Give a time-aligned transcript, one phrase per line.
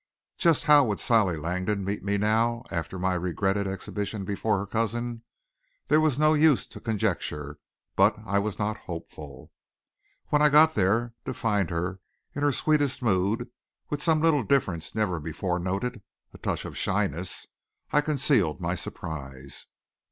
[0.39, 5.21] Just how would Sally Langdon meet me now, after my regretted exhibition before her cousin?
[5.89, 7.59] There was no use to conjecture,
[7.95, 9.51] but I was not hopeful.
[10.29, 11.99] When I got there to find her
[12.33, 13.51] in her sweetest mood,
[13.91, 16.01] with some little difference never before noted
[16.33, 17.45] a touch of shyness
[17.91, 19.67] I concealed my surprise.